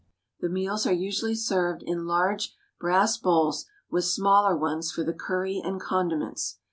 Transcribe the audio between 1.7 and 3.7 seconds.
in large brass bowls,